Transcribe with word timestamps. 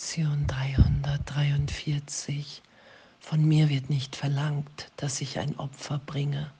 Lektion 0.00 0.46
343. 0.46 2.62
Von 3.20 3.44
mir 3.44 3.68
wird 3.68 3.90
nicht 3.90 4.16
verlangt, 4.16 4.90
dass 4.96 5.20
ich 5.20 5.38
ein 5.38 5.58
Opfer 5.58 5.98
bringe, 5.98 6.50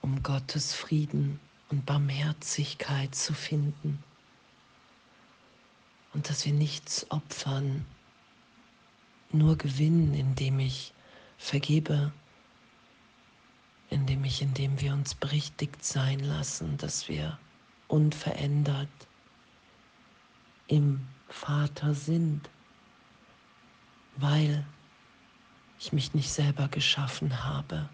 um 0.00 0.22
Gottes 0.22 0.72
Frieden 0.72 1.38
und 1.68 1.84
Barmherzigkeit 1.84 3.14
zu 3.14 3.34
finden. 3.34 4.02
Und 6.14 6.30
dass 6.30 6.46
wir 6.46 6.54
nichts 6.54 7.04
opfern, 7.10 7.84
nur 9.30 9.58
gewinnen, 9.58 10.14
indem 10.14 10.58
ich 10.58 10.94
vergebe, 11.36 12.10
indem 13.90 14.24
ich, 14.24 14.40
indem 14.40 14.80
wir 14.80 14.94
uns 14.94 15.14
berichtigt 15.14 15.84
sein 15.84 16.20
lassen, 16.20 16.78
dass 16.78 17.10
wir 17.10 17.38
unverändert 17.88 18.88
im 20.66 21.06
Vater 21.28 21.92
sind, 21.92 22.48
weil 24.16 24.64
ich 25.78 25.92
mich 25.92 26.14
nicht 26.14 26.30
selber 26.30 26.68
geschaffen 26.68 27.44
habe. 27.44 27.88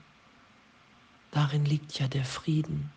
Darin 1.30 1.65
liegt 1.65 1.98
ja 1.98 2.09
der 2.09 2.25
Frieden 2.25 2.91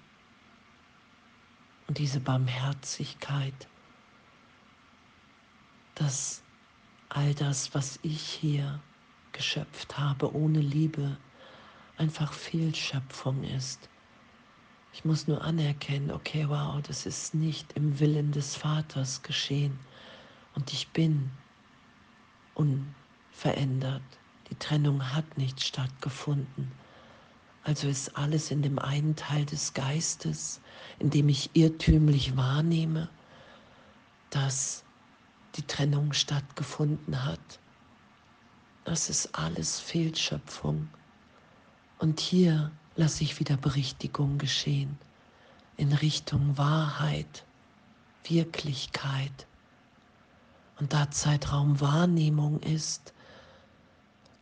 und 1.87 1.97
diese 1.97 2.19
Barmherzigkeit, 2.19 3.67
dass 5.95 6.41
all 7.09 7.33
das, 7.33 7.73
was 7.73 7.99
ich 8.03 8.21
hier 8.21 8.79
geschöpft 9.31 9.97
habe, 9.97 10.33
ohne 10.33 10.59
Liebe, 10.59 11.17
einfach 11.97 12.33
Fehlschöpfung 12.33 13.43
ist. 13.43 13.89
Ich 14.93 15.05
muss 15.05 15.27
nur 15.27 15.43
anerkennen, 15.43 16.11
okay, 16.11 16.47
wow, 16.47 16.81
das 16.81 17.05
ist 17.05 17.35
nicht 17.35 17.73
im 17.73 17.99
Willen 17.99 18.31
des 18.31 18.55
Vaters 18.55 19.21
geschehen 19.21 19.77
und 20.55 20.73
ich 20.73 20.87
bin 20.89 21.31
unverändert. 23.39 24.01
Die 24.49 24.55
Trennung 24.55 25.13
hat 25.13 25.37
nicht 25.37 25.63
stattgefunden. 25.63 26.71
Also 27.63 27.87
ist 27.87 28.17
alles 28.17 28.51
in 28.51 28.61
dem 28.61 28.79
einen 28.79 29.15
Teil 29.15 29.45
des 29.45 29.73
Geistes, 29.73 30.59
in 30.97 31.09
dem 31.09 31.29
ich 31.29 31.49
irrtümlich 31.53 32.35
wahrnehme, 32.35 33.09
dass 34.29 34.83
die 35.55 35.61
Trennung 35.61 36.13
stattgefunden 36.13 37.23
hat. 37.23 37.59
Das 38.83 39.09
ist 39.09 39.35
alles 39.35 39.79
Fehlschöpfung. 39.79 40.89
Und 41.99 42.19
hier 42.19 42.71
lasse 42.95 43.23
ich 43.23 43.39
wieder 43.39 43.55
Berichtigung 43.57 44.37
geschehen 44.37 44.97
in 45.77 45.93
Richtung 45.93 46.57
Wahrheit, 46.57 47.45
Wirklichkeit. 48.25 49.47
Und 50.79 50.93
da 50.93 51.09
Zeitraum 51.11 51.79
Wahrnehmung 51.79 52.59
ist, 52.61 53.13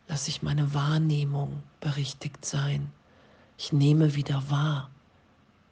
lasse 0.08 0.30
ich 0.30 0.42
meine 0.42 0.74
Wahrnehmung 0.74 1.62
berichtigt 1.80 2.44
sein. 2.44 2.90
Ich 3.56 3.72
nehme 3.72 4.14
wieder 4.14 4.50
wahr, 4.50 4.90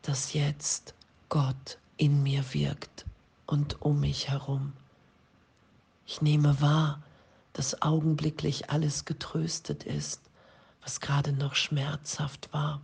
dass 0.02 0.34
jetzt 0.34 0.94
Gott 1.28 1.78
in 1.96 2.22
mir 2.22 2.44
wirkt 2.52 3.06
und 3.46 3.80
um 3.82 4.00
mich 4.00 4.28
herum. 4.28 4.72
Ich 6.06 6.20
nehme 6.22 6.60
wahr, 6.60 7.02
dass 7.54 7.82
augenblicklich 7.82 8.70
alles 8.70 9.06
getröstet 9.06 9.84
ist, 9.84 10.20
was 10.82 11.00
gerade 11.00 11.32
noch 11.32 11.54
schmerzhaft 11.54 12.52
war. 12.52 12.80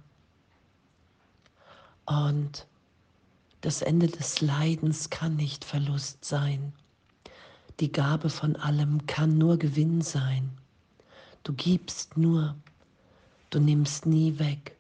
Und 2.07 2.67
das 3.61 3.83
Ende 3.83 4.09
des 4.09 4.41
Leidens 4.41 5.11
kann 5.11 5.37
nicht 5.37 5.65
Verlust 5.65 6.25
sein. 6.25 6.73
Die 7.79 7.93
Gabe 7.93 8.29
von 8.31 8.57
allem 8.57 9.07
kann 9.07 9.39
nur 9.39 9.59
Gewinn 9.59 10.01
sein. 10.01 10.51
Du 11.45 11.53
gibst 11.55 12.17
nur, 12.17 12.55
du 13.51 13.59
nimmst 13.59 14.07
nie 14.07 14.39
weg. 14.39 14.77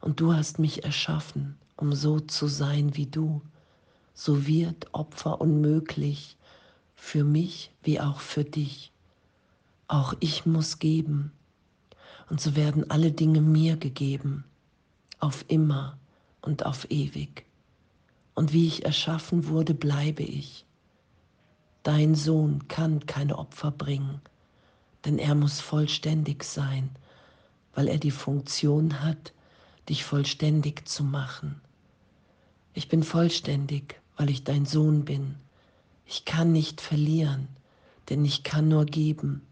Und 0.00 0.20
du 0.20 0.32
hast 0.34 0.58
mich 0.58 0.84
erschaffen, 0.84 1.56
um 1.76 1.92
so 1.94 2.20
zu 2.20 2.46
sein 2.46 2.96
wie 2.96 3.06
du. 3.06 3.40
So 4.14 4.46
wird 4.46 4.92
Opfer 4.92 5.40
unmöglich 5.40 6.36
für 6.94 7.24
mich 7.24 7.70
wie 7.82 8.00
auch 8.00 8.20
für 8.20 8.44
dich. 8.44 8.92
Auch 9.88 10.14
ich 10.20 10.46
muss 10.46 10.78
geben. 10.78 11.32
Und 12.28 12.40
so 12.40 12.56
werden 12.56 12.90
alle 12.90 13.12
Dinge 13.12 13.40
mir 13.40 13.76
gegeben, 13.76 14.44
auf 15.18 15.44
immer 15.48 15.96
und 16.42 16.66
auf 16.66 16.90
ewig. 16.90 17.46
Und 18.34 18.52
wie 18.52 18.66
ich 18.66 18.84
erschaffen 18.84 19.48
wurde, 19.48 19.74
bleibe 19.74 20.22
ich. 20.22 20.66
Dein 21.82 22.14
Sohn 22.14 22.68
kann 22.68 23.06
keine 23.06 23.38
Opfer 23.38 23.70
bringen, 23.70 24.20
denn 25.06 25.20
er 25.20 25.36
muss 25.36 25.60
vollständig 25.60 26.42
sein, 26.42 26.90
weil 27.74 27.86
er 27.86 27.98
die 27.98 28.10
Funktion 28.10 29.02
hat, 29.02 29.32
dich 29.88 30.04
vollständig 30.04 30.88
zu 30.88 31.04
machen. 31.04 31.60
Ich 32.74 32.88
bin 32.88 33.04
vollständig, 33.04 34.00
weil 34.16 34.30
ich 34.30 34.42
dein 34.42 34.66
Sohn 34.66 35.04
bin. 35.04 35.36
Ich 36.06 36.24
kann 36.24 36.50
nicht 36.50 36.80
verlieren, 36.80 37.46
denn 38.08 38.24
ich 38.24 38.42
kann 38.42 38.66
nur 38.66 38.84
geben 38.84 39.42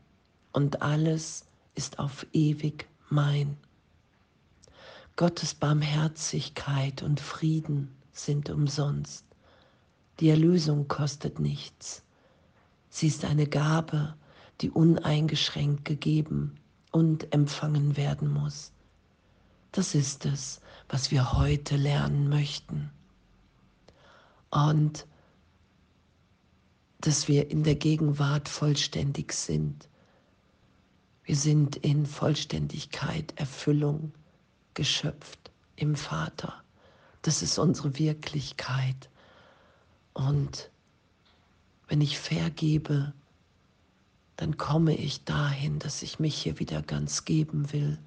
und 0.52 0.82
alles 0.82 1.46
ist 1.76 2.00
auf 2.00 2.26
ewig 2.32 2.88
mein. 3.08 3.56
Gottes 5.14 5.54
Barmherzigkeit 5.54 7.04
und 7.04 7.20
Frieden 7.20 7.94
sind 8.12 8.50
umsonst. 8.50 9.24
Die 10.18 10.30
Erlösung 10.30 10.88
kostet 10.88 11.38
nichts. 11.38 12.02
Sie 12.90 13.06
ist 13.06 13.24
eine 13.24 13.46
Gabe, 13.46 14.14
die 14.64 14.70
uneingeschränkt 14.70 15.84
gegeben 15.84 16.58
und 16.90 17.34
empfangen 17.34 17.98
werden 17.98 18.32
muss. 18.32 18.72
Das 19.72 19.94
ist 19.94 20.24
es, 20.24 20.62
was 20.88 21.10
wir 21.10 21.34
heute 21.34 21.76
lernen 21.76 22.30
möchten. 22.30 22.90
Und 24.48 25.06
dass 26.98 27.28
wir 27.28 27.50
in 27.50 27.62
der 27.62 27.74
Gegenwart 27.74 28.48
vollständig 28.48 29.34
sind. 29.34 29.86
Wir 31.24 31.36
sind 31.36 31.76
in 31.76 32.06
Vollständigkeit, 32.06 33.34
Erfüllung 33.36 34.14
geschöpft 34.72 35.52
im 35.76 35.94
Vater. 35.94 36.54
Das 37.20 37.42
ist 37.42 37.58
unsere 37.58 37.98
Wirklichkeit. 37.98 39.10
Und 40.14 40.70
wenn 41.86 42.00
ich 42.00 42.18
vergebe, 42.18 43.12
dann 44.36 44.56
komme 44.56 44.96
ich 44.96 45.24
dahin, 45.24 45.78
dass 45.78 46.02
ich 46.02 46.18
mich 46.18 46.36
hier 46.36 46.58
wieder 46.58 46.82
ganz 46.82 47.24
geben 47.24 47.72
will 47.72 47.98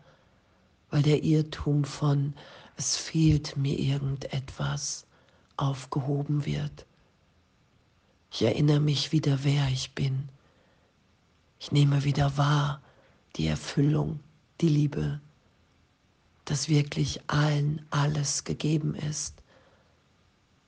weil 0.89 1.01
der 1.01 1.23
Irrtum 1.23 1.83
von 1.83 2.33
es 2.75 2.95
fehlt 2.95 3.57
mir 3.57 3.77
irgendetwas 3.77 5.05
aufgehoben 5.57 6.45
wird. 6.45 6.85
Ich 8.31 8.43
erinnere 8.43 8.79
mich 8.79 9.11
wieder, 9.11 9.43
wer 9.43 9.67
ich 9.69 9.95
bin. 9.95 10.29
Ich 11.59 11.71
nehme 11.71 12.03
wieder 12.03 12.37
wahr 12.37 12.81
die 13.35 13.47
Erfüllung, 13.47 14.19
die 14.61 14.69
Liebe, 14.69 15.19
dass 16.45 16.69
wirklich 16.69 17.21
allen 17.27 17.85
alles 17.89 18.43
gegeben 18.43 18.93
ist, 18.95 19.41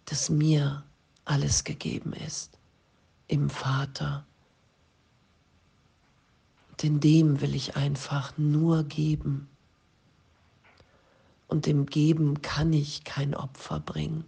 dass 0.05 0.29
mir 0.29 0.83
alles 1.25 1.63
gegeben 1.63 2.13
ist 2.13 2.57
im 3.27 3.49
Vater. 3.49 4.25
In 6.81 7.01
dem 7.01 7.41
will 7.41 7.55
ich 7.55 7.75
einfach 7.75 8.37
nur 8.37 8.83
geben 8.85 9.49
und 11.47 11.67
im 11.67 11.85
Geben 11.87 12.41
kann 12.41 12.71
ich 12.71 13.03
kein 13.03 13.35
Opfer 13.35 13.81
bringen. 13.81 14.23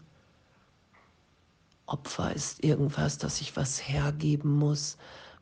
Opfer 1.86 2.34
ist 2.34 2.62
irgendwas, 2.62 3.18
dass 3.18 3.40
ich 3.40 3.56
was 3.56 3.88
hergeben 3.88 4.58
muss, 4.58 4.98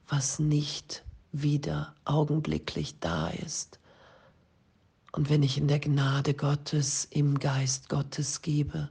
was 0.07 0.37
nicht 0.37 1.03
wieder 1.31 1.95
augenblicklich 2.05 2.99
da 2.99 3.29
ist. 3.29 3.79
Und 5.11 5.31
wenn 5.31 5.41
ich 5.41 5.57
in 5.57 5.67
der 5.67 5.79
Gnade 5.79 6.35
Gottes, 6.35 7.05
im 7.05 7.39
Geist 7.39 7.89
Gottes 7.89 8.43
gebe, 8.43 8.87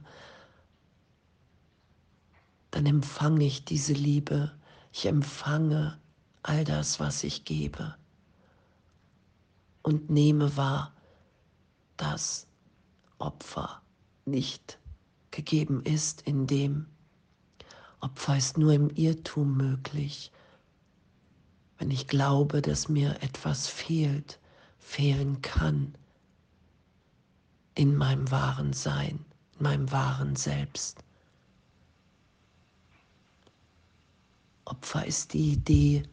dann 2.71 2.85
empfange 2.85 3.45
ich 3.45 3.63
diese 3.63 3.93
Liebe. 3.93 4.51
Ich 4.91 5.05
empfange 5.05 5.97
all 6.43 6.65
das, 6.65 6.99
was 6.99 7.23
ich 7.23 7.45
gebe 7.45 7.95
und 9.89 10.07
nehme 10.11 10.55
wahr, 10.55 10.93
dass 11.97 12.45
Opfer 13.17 13.81
nicht 14.25 14.77
gegeben 15.31 15.83
ist, 15.83 16.21
in 16.21 16.45
dem 16.45 16.85
Opfer 17.99 18.37
ist 18.37 18.59
nur 18.59 18.71
im 18.73 18.91
Irrtum 18.91 19.57
möglich. 19.57 20.31
Wenn 21.79 21.89
ich 21.89 22.07
glaube, 22.07 22.61
dass 22.61 22.87
mir 22.87 23.23
etwas 23.23 23.67
fehlt, 23.67 24.39
fehlen 24.77 25.41
kann 25.41 25.95
in 27.73 27.95
meinem 27.95 28.29
wahren 28.29 28.73
Sein, 28.73 29.25
in 29.57 29.63
meinem 29.63 29.91
wahren 29.91 30.35
Selbst. 30.35 30.99
Opfer 34.65 35.07
ist 35.07 35.33
die 35.33 35.53
Idee, 35.53 36.03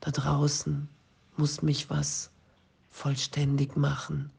Da 0.00 0.10
draußen 0.10 0.88
muss 1.36 1.62
mich 1.62 1.90
was 1.90 2.32
vollständig 2.98 3.76
machen. 3.76 4.30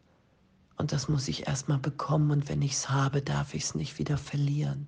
Und 0.77 0.91
das 0.91 1.07
muss 1.07 1.27
ich 1.27 1.47
erstmal 1.47 1.79
bekommen 1.79 2.31
und 2.31 2.49
wenn 2.49 2.61
ich 2.61 2.73
es 2.73 2.89
habe, 2.89 3.21
darf 3.21 3.53
ich 3.53 3.63
es 3.63 3.75
nicht 3.75 3.97
wieder 3.99 4.17
verlieren. 4.17 4.87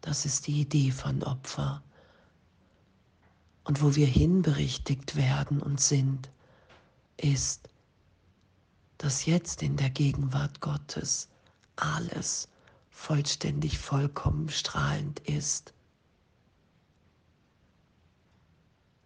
Das 0.00 0.26
ist 0.26 0.46
die 0.46 0.60
Idee 0.60 0.90
von 0.90 1.22
Opfer. 1.22 1.82
Und 3.64 3.82
wo 3.82 3.94
wir 3.94 4.06
hinberichtigt 4.06 5.14
werden 5.14 5.62
und 5.62 5.80
sind, 5.80 6.30
ist, 7.16 7.68
dass 8.98 9.26
jetzt 9.26 9.62
in 9.62 9.76
der 9.76 9.90
Gegenwart 9.90 10.60
Gottes 10.60 11.28
alles 11.76 12.48
vollständig, 12.90 13.78
vollkommen 13.78 14.48
strahlend 14.48 15.20
ist. 15.20 15.72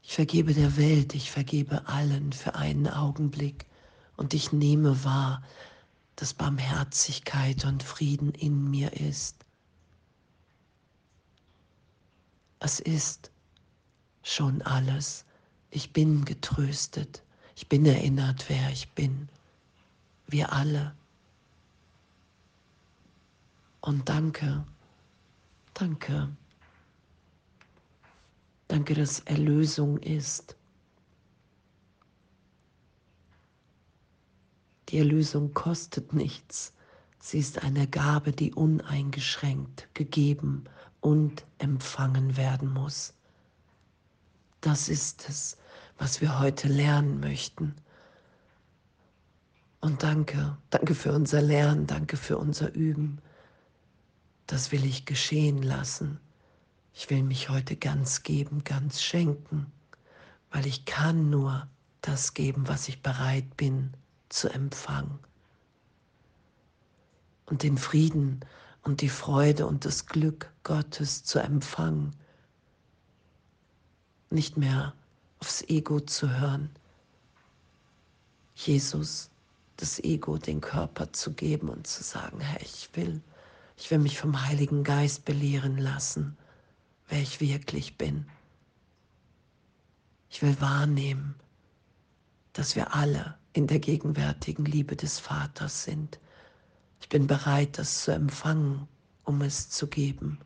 Ich 0.06 0.14
vergebe 0.14 0.52
der 0.54 0.76
Welt, 0.76 1.14
ich 1.14 1.30
vergebe 1.30 1.88
allen 1.88 2.32
für 2.32 2.54
einen 2.54 2.86
Augenblick 2.88 3.66
und 4.16 4.34
ich 4.34 4.52
nehme 4.52 5.02
wahr, 5.02 5.42
dass 6.16 6.34
Barmherzigkeit 6.34 7.64
und 7.64 7.82
Frieden 7.82 8.32
in 8.32 8.70
mir 8.70 8.92
ist. 8.92 9.44
Es 12.60 12.80
ist 12.80 13.30
schon 14.22 14.62
alles. 14.62 15.24
Ich 15.70 15.92
bin 15.92 16.24
getröstet. 16.24 17.22
Ich 17.56 17.68
bin 17.68 17.84
erinnert, 17.86 18.48
wer 18.48 18.70
ich 18.70 18.88
bin. 18.90 19.28
Wir 20.26 20.52
alle. 20.52 20.94
Und 23.80 24.08
danke, 24.08 24.64
danke, 25.72 26.28
danke, 28.68 28.94
dass 28.94 29.20
Erlösung 29.20 29.98
ist. 29.98 30.56
Die 34.88 34.98
Erlösung 34.98 35.54
kostet 35.54 36.12
nichts. 36.12 36.72
Sie 37.18 37.38
ist 37.38 37.62
eine 37.62 37.88
Gabe, 37.88 38.32
die 38.32 38.52
uneingeschränkt 38.52 39.88
gegeben 39.94 40.64
und 41.00 41.46
empfangen 41.58 42.36
werden 42.36 42.72
muss. 42.72 43.14
Das 44.60 44.88
ist 44.88 45.28
es, 45.28 45.56
was 45.98 46.20
wir 46.20 46.38
heute 46.38 46.68
lernen 46.68 47.20
möchten. 47.20 47.74
Und 49.80 50.02
danke, 50.02 50.56
danke 50.70 50.94
für 50.94 51.12
unser 51.12 51.42
Lernen, 51.42 51.86
danke 51.86 52.16
für 52.16 52.38
unser 52.38 52.72
Üben. 52.72 53.20
Das 54.46 54.72
will 54.72 54.84
ich 54.84 55.04
geschehen 55.04 55.62
lassen. 55.62 56.20
Ich 56.94 57.10
will 57.10 57.24
mich 57.24 57.48
heute 57.48 57.76
ganz 57.76 58.22
geben, 58.22 58.62
ganz 58.62 59.02
schenken, 59.02 59.66
weil 60.50 60.64
ich 60.64 60.84
kann 60.84 61.28
nur 61.28 61.66
das 62.00 62.34
geben, 62.34 62.68
was 62.68 62.88
ich 62.88 63.02
bereit 63.02 63.56
bin 63.56 63.92
zu 64.28 64.48
empfangen. 64.48 65.18
Und 67.46 67.62
den 67.64 67.76
Frieden 67.78 68.40
und 68.82 69.00
die 69.00 69.08
Freude 69.08 69.66
und 69.66 69.84
das 69.84 70.06
Glück 70.06 70.52
Gottes 70.62 71.24
zu 71.24 71.40
empfangen. 71.40 72.14
Nicht 74.30 74.56
mehr 74.56 74.94
aufs 75.40 75.62
Ego 75.62 76.00
zu 76.00 76.30
hören. 76.38 76.70
Jesus, 78.54 79.30
das 79.76 79.98
Ego, 79.98 80.38
den 80.38 80.60
Körper 80.60 81.12
zu 81.12 81.32
geben 81.32 81.68
und 81.68 81.86
zu 81.86 82.04
sagen, 82.04 82.40
Herr, 82.40 82.60
ich 82.60 82.88
will, 82.94 83.20
ich 83.76 83.90
will 83.90 83.98
mich 83.98 84.18
vom 84.18 84.46
Heiligen 84.46 84.84
Geist 84.84 85.24
belehren 85.24 85.76
lassen, 85.78 86.36
wer 87.08 87.20
ich 87.20 87.40
wirklich 87.40 87.96
bin. 87.96 88.26
Ich 90.28 90.42
will 90.42 90.60
wahrnehmen, 90.60 91.34
dass 92.52 92.76
wir 92.76 92.94
alle 92.94 93.38
in 93.52 93.66
der 93.66 93.78
gegenwärtigen 93.78 94.64
Liebe 94.64 94.96
des 94.96 95.18
Vaters 95.18 95.84
sind 95.84 96.18
ich 97.04 97.10
bin 97.10 97.26
bereit, 97.26 97.76
das 97.76 98.02
zu 98.04 98.12
empfangen, 98.12 98.88
um 99.24 99.42
es 99.42 99.68
zu 99.68 99.88
geben. 99.88 100.38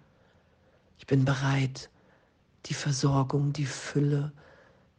Ich 0.98 1.06
bin 1.06 1.24
bereit, 1.24 1.88
die 2.66 2.74
Versorgung, 2.74 3.52
die 3.52 3.64
Fülle, 3.64 4.32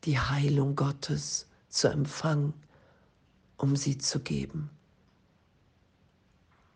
die 0.05 0.17
Heilung 0.17 0.77
Gottes 0.77 1.49
zu 1.67 1.89
empfangen, 1.89 2.53
um 3.57 3.75
sie 3.75 3.97
zu 3.97 4.21
geben. 4.21 4.69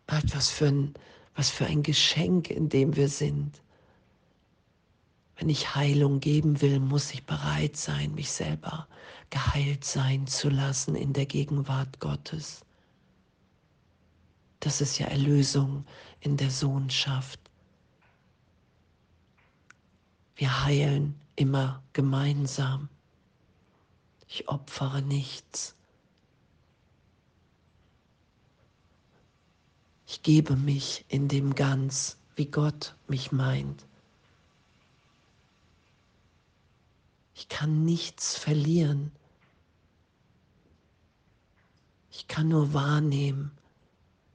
Was 0.06 0.50
für 0.50 0.66
ein, 0.66 0.92
was 1.34 1.48
für 1.48 1.64
ein 1.64 1.82
Geschenk, 1.82 2.50
in 2.50 2.68
dem 2.68 2.94
wir 2.94 3.08
sind. 3.08 3.62
Wenn 5.36 5.48
ich 5.48 5.74
Heilung 5.74 6.20
geben 6.20 6.60
will, 6.60 6.78
muss 6.78 7.12
ich 7.12 7.24
bereit 7.26 7.76
sein, 7.76 8.14
mich 8.14 8.30
selber 8.30 8.86
geheilt 9.30 9.84
sein 9.84 10.26
zu 10.26 10.48
lassen 10.48 10.94
in 10.94 11.12
der 11.12 11.26
Gegenwart 11.26 11.98
Gottes. 11.98 12.64
Das 14.60 14.80
ist 14.80 14.98
ja 14.98 15.08
Erlösung 15.08 15.84
in 16.20 16.36
der 16.36 16.50
Sohnschaft. 16.50 17.40
Wir 20.36 20.64
heilen 20.64 21.20
immer 21.36 21.82
gemeinsam. 21.92 22.88
Ich 24.28 24.48
opfere 24.48 25.02
nichts. 25.02 25.76
Ich 30.06 30.22
gebe 30.22 30.56
mich 30.56 31.04
in 31.08 31.28
dem 31.28 31.54
Ganz, 31.54 32.18
wie 32.36 32.46
Gott 32.46 32.94
mich 33.08 33.32
meint. 33.32 33.84
Ich 37.34 37.48
kann 37.48 37.84
nichts 37.84 38.36
verlieren. 38.36 39.10
Ich 42.10 42.28
kann 42.28 42.48
nur 42.48 42.72
wahrnehmen, 42.72 43.50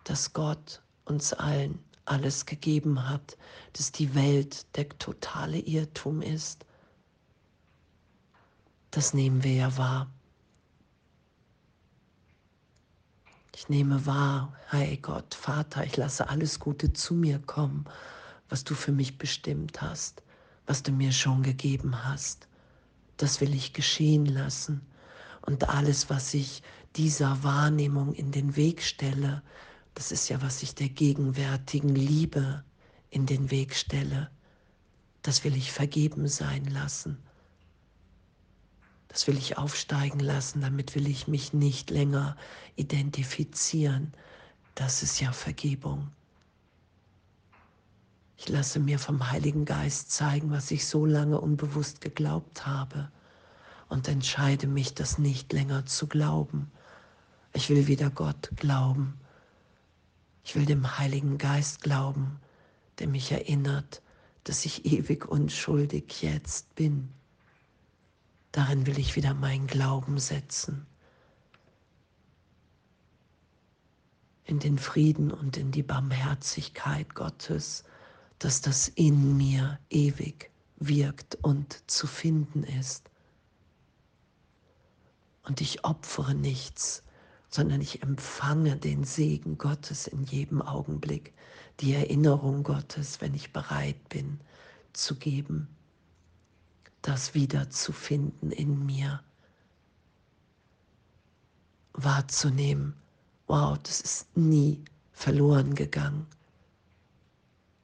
dass 0.04 0.34
Gott 0.34 0.82
uns 1.06 1.32
allen 1.34 1.80
alles 2.04 2.46
gegeben 2.46 3.08
hat, 3.08 3.38
dass 3.74 3.92
die 3.92 4.14
Welt 4.16 4.66
der 4.76 4.90
totale 4.90 5.60
Irrtum 5.60 6.22
ist. 6.22 6.66
Das 8.92 9.14
nehmen 9.14 9.44
wir 9.44 9.54
ja 9.54 9.78
wahr. 9.78 10.12
Ich 13.56 13.70
nehme 13.70 14.06
wahr, 14.06 14.54
hey 14.70 14.98
Gott, 14.98 15.36
Vater, 15.36 15.86
ich 15.86 15.96
lasse 15.96 16.28
alles 16.28 16.60
Gute 16.60 16.92
zu 16.92 17.14
mir 17.14 17.40
kommen, 17.40 17.86
was 18.50 18.64
du 18.64 18.74
für 18.74 18.92
mich 18.92 19.18
bestimmt 19.18 19.82
hast, 19.82 20.24
was 20.66 20.82
du 20.82 20.92
mir 20.92 21.12
schon 21.12 21.44
gegeben 21.44 22.04
hast. 22.06 22.49
Das 23.20 23.42
will 23.42 23.54
ich 23.54 23.74
geschehen 23.74 24.26
lassen. 24.26 24.82
Und 25.42 25.68
alles, 25.68 26.10
was 26.10 26.34
ich 26.34 26.64
dieser 26.96 27.44
Wahrnehmung 27.44 28.14
in 28.14 28.32
den 28.32 28.56
Weg 28.56 28.82
stelle, 28.82 29.44
das 29.94 30.14
ist 30.14 30.30
ja, 30.30 30.42
was 30.42 30.64
ich 30.64 30.74
der 30.74 30.88
gegenwärtigen 30.88 31.94
Liebe 31.94 32.64
in 33.10 33.26
den 33.26 33.52
Weg 33.52 33.76
stelle. 33.76 34.32
Das 35.22 35.44
will 35.44 35.58
ich 35.58 35.74
vergeben 35.74 36.30
sein 36.30 36.64
lassen. 36.64 37.18
Das 39.10 39.28
will 39.28 39.38
ich 39.38 39.58
aufsteigen 39.58 40.22
lassen, 40.22 40.62
damit 40.62 40.96
will 40.96 41.08
ich 41.08 41.28
mich 41.28 41.52
nicht 41.52 41.90
länger 41.90 42.38
identifizieren. 42.78 44.14
Das 44.76 45.04
ist 45.04 45.20
ja 45.20 45.34
Vergebung. 45.34 46.10
Ich 48.38 48.48
lasse 48.48 48.80
mir 48.80 48.98
vom 48.98 49.30
Heiligen 49.30 49.66
Geist 49.66 50.12
zeigen, 50.12 50.52
was 50.52 50.72
ich 50.72 50.88
so 50.88 51.06
lange 51.06 51.42
unbewusst 51.42 52.00
geglaubt 52.00 52.66
habe 52.66 53.12
und 53.90 54.08
entscheide 54.08 54.68
mich, 54.68 54.94
das 54.94 55.18
nicht 55.18 55.52
länger 55.52 55.86
zu 55.86 56.08
glauben. 56.08 56.72
Ich 57.54 57.70
will 57.70 57.88
wieder 57.88 58.10
Gott 58.10 58.52
glauben 58.56 59.20
ich 60.50 60.56
will 60.56 60.66
dem 60.66 60.98
Heiligen 60.98 61.38
Geist 61.38 61.82
glauben, 61.82 62.40
der 62.98 63.08
mich 63.08 63.32
erinnert, 63.32 64.02
dass 64.46 64.66
ich 64.66 64.84
ewig 64.84 65.28
unschuldig 65.28 66.24
jetzt 66.24 66.74
bin. 66.74 67.10
Darin 68.52 68.88
will 68.88 68.98
ich 68.98 69.16
wieder 69.16 69.36
meinen 69.36 69.68
Glauben 69.68 70.18
setzen. 70.18 70.88
In 74.46 74.58
den 74.58 74.80
Frieden 74.80 75.30
und 75.30 75.56
in 75.56 75.72
die 75.72 75.84
Barmherzigkeit 75.84 77.14
Gottes, 77.14 77.84
dass 78.40 78.62
das 78.62 78.88
in 78.88 79.38
mir 79.38 79.80
ewig 79.92 80.50
wirkt 80.78 81.36
und 81.44 81.84
zu 81.86 82.08
finden 82.08 82.64
ist. 82.64 83.09
Und 85.44 85.62
ich 85.62 85.86
opfere 85.86 86.36
nichts, 86.36 87.04
sondern 87.50 87.82
ich 87.82 88.04
empfange 88.04 88.76
den 88.78 89.04
Segen 89.04 89.58
Gottes 89.58 90.08
in 90.08 90.24
jedem 90.24 90.62
Augenblick, 90.62 91.34
die 91.80 91.94
Erinnerung 91.94 92.64
Gottes, 92.64 93.22
wenn 93.22 93.34
ich 93.34 93.54
bereit 93.54 94.10
bin 94.10 94.40
zu 94.94 95.16
geben, 95.16 95.68
das 97.02 97.34
wiederzufinden 97.34 98.52
in 98.52 98.86
mir, 98.86 99.24
wahrzunehmen, 101.94 102.96
wow, 103.48 103.78
das 103.80 104.02
ist 104.02 104.38
nie 104.38 104.84
verloren 105.12 105.76
gegangen. 105.76 106.28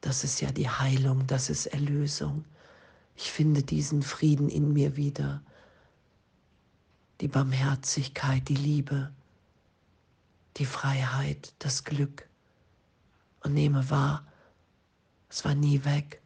Das 0.02 0.24
ist 0.24 0.42
ja 0.42 0.52
die 0.52 0.70
Heilung, 0.70 1.26
das 1.26 1.50
ist 1.50 1.66
Erlösung. 1.68 2.46
Ich 3.16 3.32
finde 3.32 3.64
diesen 3.64 4.04
Frieden 4.04 4.50
in 4.50 4.74
mir 4.74 4.96
wieder, 4.96 5.42
die 7.22 7.28
Barmherzigkeit, 7.28 8.48
die 8.50 8.56
Liebe, 8.56 9.12
die 10.58 10.66
Freiheit, 10.66 11.54
das 11.60 11.84
Glück 11.84 12.28
und 13.42 13.54
nehme 13.54 13.90
wahr, 13.90 14.26
es 15.30 15.44
war 15.46 15.56
nie 15.56 15.84
weg. 15.86 16.22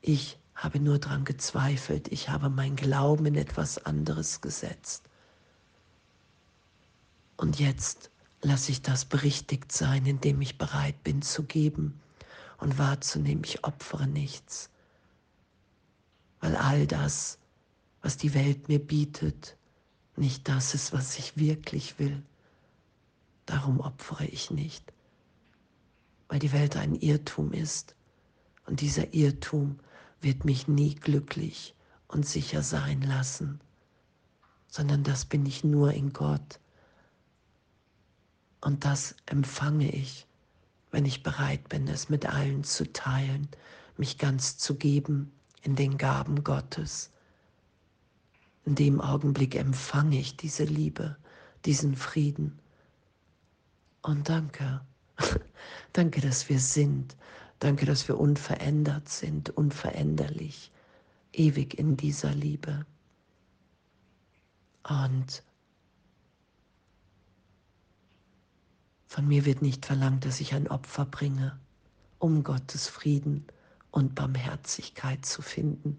Ich 0.00 0.38
habe 0.54 0.80
nur 0.80 0.98
daran 0.98 1.24
gezweifelt, 1.24 2.08
ich 2.08 2.28
habe 2.28 2.50
mein 2.50 2.76
Glauben 2.76 3.26
in 3.26 3.36
etwas 3.36 3.84
anderes 3.84 4.40
gesetzt. 4.40 5.04
Und 7.36 7.58
jetzt 7.58 8.10
lasse 8.42 8.70
ich 8.72 8.82
das 8.82 9.04
berichtigt 9.04 9.72
sein, 9.72 10.06
indem 10.06 10.40
ich 10.42 10.58
bereit 10.58 11.02
bin 11.02 11.22
zu 11.22 11.44
geben 11.44 12.00
und 12.58 12.78
wahrzunehmen, 12.78 13.44
ich 13.44 13.64
opfere 13.64 14.06
nichts, 14.06 14.70
weil 16.40 16.56
all 16.56 16.86
das, 16.86 17.38
was 18.02 18.16
die 18.16 18.34
Welt 18.34 18.68
mir 18.68 18.78
bietet, 18.78 19.56
nicht 20.16 20.48
das 20.48 20.74
ist, 20.74 20.92
was 20.92 21.18
ich 21.18 21.36
wirklich 21.36 21.98
will. 21.98 22.22
Darum 23.46 23.80
opfere 23.80 24.26
ich 24.26 24.50
nicht, 24.50 24.92
weil 26.28 26.38
die 26.38 26.52
Welt 26.52 26.76
ein 26.76 26.94
Irrtum 26.94 27.52
ist 27.52 27.94
und 28.66 28.80
dieser 28.80 29.12
Irrtum 29.14 29.80
wird 30.20 30.44
mich 30.44 30.68
nie 30.68 30.94
glücklich 30.94 31.74
und 32.06 32.26
sicher 32.26 32.62
sein 32.62 33.02
lassen, 33.02 33.60
sondern 34.68 35.02
das 35.02 35.24
bin 35.24 35.46
ich 35.46 35.64
nur 35.64 35.92
in 35.92 36.12
Gott. 36.12 36.60
Und 38.60 38.84
das 38.84 39.16
empfange 39.26 39.90
ich, 39.90 40.26
wenn 40.90 41.04
ich 41.04 41.22
bereit 41.22 41.68
bin, 41.68 41.88
es 41.88 42.08
mit 42.08 42.26
allen 42.26 42.62
zu 42.62 42.92
teilen, 42.92 43.48
mich 43.96 44.18
ganz 44.18 44.58
zu 44.58 44.74
geben 44.74 45.32
in 45.62 45.76
den 45.76 45.98
Gaben 45.98 46.44
Gottes. 46.44 47.10
In 48.64 48.74
dem 48.74 49.00
Augenblick 49.00 49.54
empfange 49.54 50.18
ich 50.18 50.36
diese 50.36 50.64
Liebe, 50.64 51.16
diesen 51.64 51.96
Frieden. 51.96 52.58
Und 54.02 54.28
danke, 54.28 54.80
danke, 55.92 56.20
dass 56.20 56.48
wir 56.48 56.60
sind, 56.60 57.16
Danke, 57.60 57.84
dass 57.84 58.08
wir 58.08 58.18
unverändert 58.18 59.10
sind, 59.10 59.50
unveränderlich, 59.50 60.72
ewig 61.34 61.78
in 61.78 61.94
dieser 61.94 62.34
Liebe. 62.34 62.86
Und 64.88 65.42
von 69.06 69.28
mir 69.28 69.44
wird 69.44 69.60
nicht 69.60 69.84
verlangt, 69.84 70.24
dass 70.24 70.40
ich 70.40 70.54
ein 70.54 70.68
Opfer 70.68 71.04
bringe, 71.04 71.60
um 72.18 72.44
Gottes 72.44 72.88
Frieden 72.88 73.44
und 73.90 74.14
Barmherzigkeit 74.14 75.26
zu 75.26 75.42
finden. 75.42 75.98